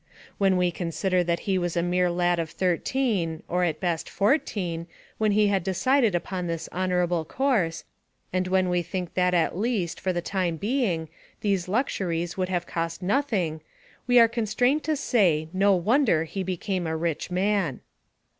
[0.39, 4.87] When we consider that he was a mere lad of thirteen, or at best fourteen,
[5.19, 7.83] when he had decided upon this honorable course,
[8.33, 11.07] and when we think that at least, for the time being,
[11.41, 13.61] these luxuries would have cost nothing,
[14.07, 17.81] we are constrained to say, no wonder he became a rich man.